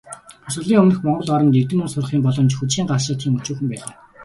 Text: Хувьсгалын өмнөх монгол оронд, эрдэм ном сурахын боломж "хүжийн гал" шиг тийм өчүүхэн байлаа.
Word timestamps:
Хувьсгалын 0.43 0.79
өмнөх 0.83 0.99
монгол 1.03 1.33
оронд, 1.35 1.57
эрдэм 1.59 1.77
ном 1.79 1.89
сурахын 1.91 2.21
боломж 2.25 2.51
"хүжийн 2.55 2.87
гал" 2.89 3.01
шиг 3.05 3.17
тийм 3.19 3.37
өчүүхэн 3.39 3.67
байлаа. 3.69 3.93